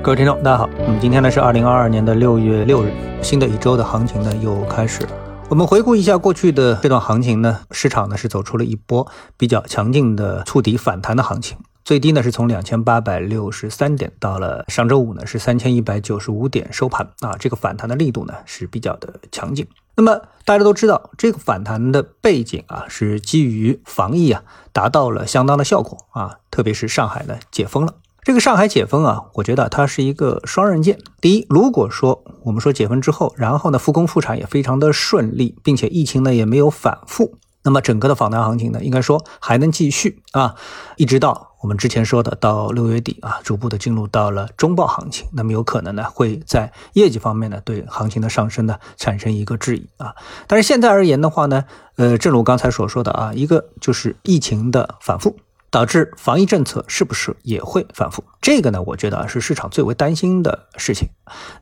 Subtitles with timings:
[0.00, 0.70] 各位听众，大家好。
[0.78, 5.10] 那么今天呢是二零二二年的六月六日，新的一周的行情呢又开始了。
[5.50, 9.06] 我们回顾一下过去的这段行情呢，市场呢是走出了一波
[9.36, 19.66] 比较强劲的触底反弹的行情，最低呢是从两千八百六十三点到了上周五呢是三千一百九十五点收盘啊，这个反弹的力度呢是比较的强劲。
[19.96, 27.94] 那么大家都知道，这个反弹的背景啊是基于防疫啊达到了相当的效果啊，特别是上海呢解封了。
[28.22, 30.98] 这个上海解封啊，我觉得它是一个双刃剑。
[31.20, 40.56] 第一，如果说我们说解封之后，然后呢复工复产也非常的顺利，并且疫情呢也没有反复，那么整个的访谈行情呢，应该说还能继续啊，
[40.96, 50.14] 一直到我们之前说的到六月底啊，逐步的进入到了中报行情，那么有可能呢会在业绩方面呢对行情的上升呢产生一个质疑啊。
[50.46, 51.64] 但是现在而言的话呢，
[51.96, 55.36] 呃，正如刚才所说的啊，一个就是疫情的反复。
[55.70, 58.24] 导致防疫政策是不是也会反复？
[58.40, 61.08] 这个呢，我觉得是市场最为担心的事情。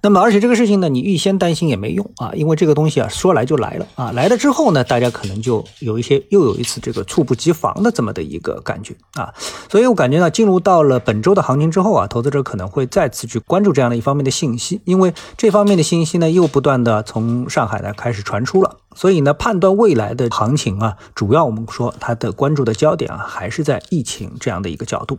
[0.02, 9.34] 那么，而且这个事情呢，你预先担心也没用啊，因为这个东西啊说来就来了啊，来了之后呢，大家可能就有一些又有一次这个猝不及防的这么的一个感觉啊。
[9.68, 18.76] 所以我感觉呢，进入到了本周的行情之后啊，投资者可能会再次去关注这样的一方面的信息，因为这方面的信息呢又不断的从上海呢开始传出了。
[18.96, 25.18] 所以呢，判断未来的行情啊，主要我们说它的关注的焦点啊，还是在疫情这样的一个角度。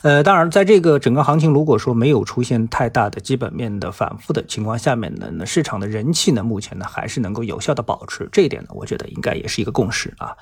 [0.00, 8.26] 呃，当然，在这个整个行情如果说没有出现太大的基本面的反复的情况下面呢，那市场的人气呢，目前呢还是能够有效的保持。
[8.32, 10.32] 这一点呢，我觉得应该也是一个共识啊。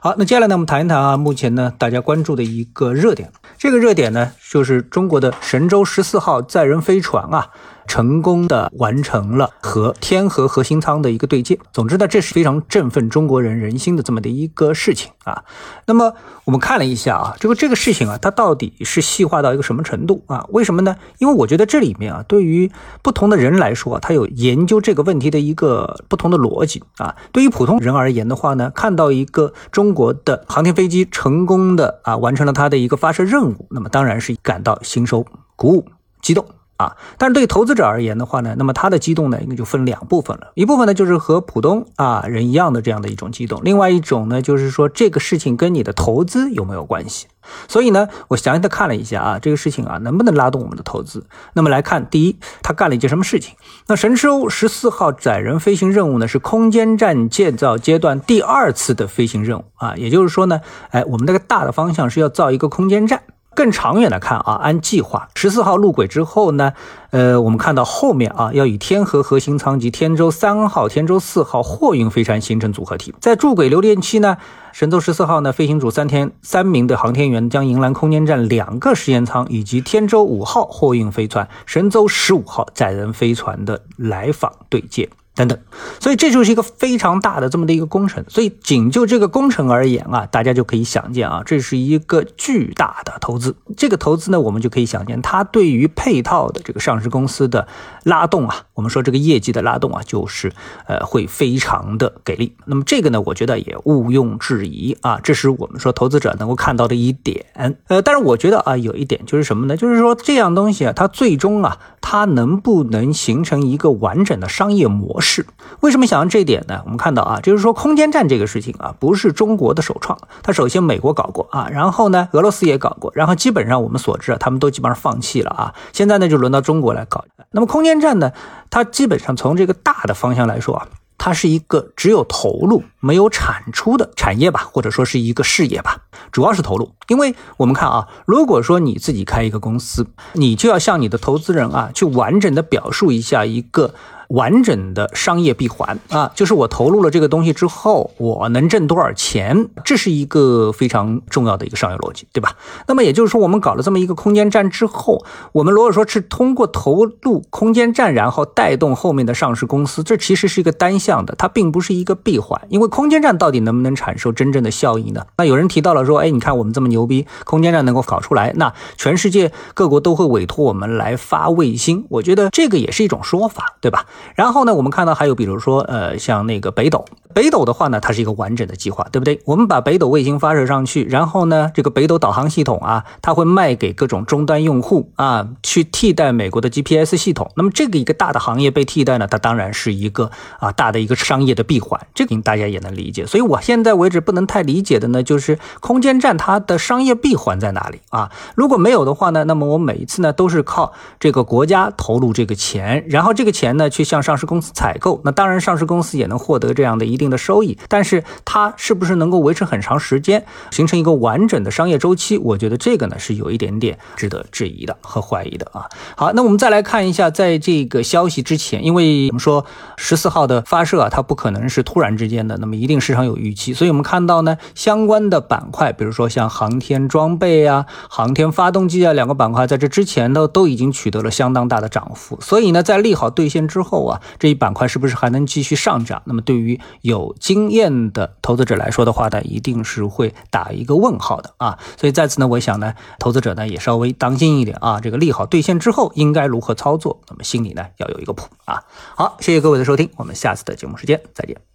[0.00, 7.50] 好，那接下来呢，我们谈一谈啊，目前呢大家关注的一个热点，这个热点呢就是中国的神舟十四号载人飞船啊。
[7.86, 11.58] 成功的完成了和天河核心舱的一个对接。
[11.72, 15.44] 总之呢，这是非常振奋中国人人心的这么的一个事情啊。
[15.86, 20.46] 那么我们看了一下啊，这个这个事情啊，它到底是细化到一个什么程度啊？
[20.50, 20.96] 为什么呢？
[21.18, 22.70] 因为我觉得这里面啊，对于
[23.02, 27.14] 不同的人来说啊，他有研究这个问题的一个不同的逻辑啊。
[27.32, 35.24] 对于普通人而言的话呢，看到一个中国的航天飞机成功的啊完成了它的一个发射任务，那么当然是感到心收
[35.56, 35.86] 鼓舞、
[36.20, 36.44] 激动。
[36.76, 40.50] 啊，但是对投资者而言的话呢，那么他的激动呢，应该就分两部分了。
[40.54, 47.26] 一部分呢，就是和普通啊人一样的这样的一种激动；另外一种呢，就是说这个事情跟你的投资有没有关系。
[47.68, 51.26] 所以呢，我详细的看了一下啊，这个事情啊，能不能拉动我们的投资？
[51.52, 53.54] 那么来看，第一，他干了一件什么事情？
[53.86, 63.22] 那神舟十四号载人飞行任务呢，是空间站建造阶段第二次的飞行任务啊，也就是说呢，哎，我们这个大的方向是要造一个空间站。
[63.54, 66.72] 更长远的看啊，按计划十四号入轨之后呢，
[67.10, 73.14] 呃，我们看到后面啊，要与天河核心舱及天舟三号、天舟四号货运飞船形成组合体。
[73.20, 74.36] 在驻轨留电期呢，
[74.72, 85.08] 神舟十四号呢，飞行组三天三名的航天员将迎来空间站两个实验舱以及天舟五号货运飞船、神舟十五号载人飞船的来访对接。
[85.34, 85.58] 等等，
[85.98, 88.24] 所以这就是一个非常大的这么的一个工程。
[88.28, 93.56] 所以仅就这个工程而言啊，大家就可以想见啊，这是一个巨大的投资。
[93.76, 97.66] 这个投资呢，我们就可以想见，它对于配套的这个上市公司的
[98.04, 100.52] 拉动啊，我们说这个业绩的拉动啊，就是
[100.86, 102.54] 呃会非常的给力。
[102.66, 107.44] 那么这个呢，我觉得也毋庸置疑啊，这是我们说投资者能够看到的一点。
[107.88, 109.76] 呃，但是我觉得啊，有一点就是什么呢？
[109.76, 111.76] 就是说这样东西啊，它最终啊，
[112.14, 115.44] 它能不能形成一个完整的商业模式？
[115.80, 116.80] 为什么想到这一点呢？
[116.84, 127.24] 我们看到啊，就是说空间站这个事情啊，不是中国的首创，它首先美国搞过啊，然后呢，俄罗斯也搞过，然后基本上我们所知啊，他们都基本上放弃了啊，现在呢就轮到中国来搞。
[127.50, 128.30] 那么空间站呢，
[128.70, 130.86] 它基本上从这个大的方向来说啊，
[131.16, 136.02] 它是一个只有投入没有产出的产业吧，或者说是一个事业吧，
[136.32, 136.94] 主要是投入。
[137.08, 143.94] 因为我们看啊，如果说你自己开一个公司，你就要向你的投资人啊，去完整的表述一下一个。
[144.34, 152.56] 完整的商业闭环啊，就是我投入了这个东西之后，我能挣多少钱，这是一个非常重要的一个商业逻辑，对吧？
[152.88, 162.60] 那么也就是说，我们搞了这么一个空间站之后，我们如果说是通过投入空间站，然后带动后面的上市公司，这其实是一个单向的，它并不是一个闭环。
[162.68, 165.24] 因为空间站到底能不能产生真正的效益呢？
[165.38, 174.06] 那有人提到了说，哎，你看我们这么牛逼，空间站能够搞出来，那全世界各国都会委托我们来发卫星，我觉得这个也是一种说法，对吧？
[174.34, 177.04] 然后呢，我们看到还有比如说呃，像那个北斗。
[177.34, 179.40] 北斗的话呢，它是一个完整的计划，对不对？
[179.44, 187.50] 我们把北斗卫星发射上去，然后呢，这个北斗导航系统啊，它会卖给各种终端用户啊，去替代美国的 GPS 系统。
[187.56, 193.26] 那么这个一个大的行业被替代呢，它当然是一个啊大的一个商业的闭环，这个大家也能理解。
[193.26, 198.30] 所以我现在为止不能太理解的呢，就是空间站它的商业闭环在哪里啊？
[198.54, 207.34] 如果没有的话呢，那么我每一次呢都是靠这个国家投入这个钱，然后这个钱呢去向上市公司采购，那当然上市公司也能获得这样的一定定。
[207.34, 212.36] 的收益，但是它是不是能够维持很长时间，形成一个完整的商业周期？
[212.36, 215.86] 我觉得这个呢是有一点点值得质疑的和怀疑的啊。
[216.16, 219.64] 好，那我们再来看一下，在这个消息之前，因为我们说
[219.96, 236.22] 十四号的发射啊，它不可能是突然之间的，那么一定市场有预期，所以我们看到呢，相关的板块，比如说像航天装备啊、航天发动机啊两个板块，在这之前呢都已经取得了相当大的涨幅，所以呢，在利好兑现之后啊，这一板块是不是还能继续上涨？
[236.26, 241.78] 那么对于有有经验的投资者来说的话呢，一定是会打一个问号的啊。
[241.96, 245.00] 所以在此呢，我想呢，投资者呢也稍微当心一点啊。
[245.00, 248.82] 这个利好兑现之后应该如何操作，那么心里呢要有一个谱啊。
[249.14, 251.73] 好，谢谢各位的收听，我们下次的节目时间再见。